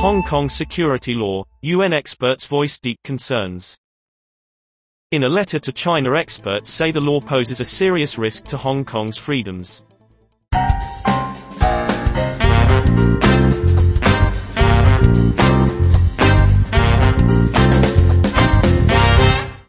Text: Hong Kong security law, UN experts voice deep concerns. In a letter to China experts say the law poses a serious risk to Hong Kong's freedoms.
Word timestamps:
Hong 0.00 0.22
Kong 0.22 0.48
security 0.48 1.12
law, 1.12 1.44
UN 1.60 1.92
experts 1.92 2.46
voice 2.46 2.80
deep 2.80 2.98
concerns. 3.04 3.76
In 5.10 5.24
a 5.24 5.28
letter 5.28 5.58
to 5.58 5.72
China 5.72 6.16
experts 6.16 6.70
say 6.70 6.90
the 6.90 7.02
law 7.02 7.20
poses 7.20 7.60
a 7.60 7.66
serious 7.66 8.16
risk 8.16 8.46
to 8.46 8.56
Hong 8.56 8.82
Kong's 8.82 9.18
freedoms. 9.18 9.82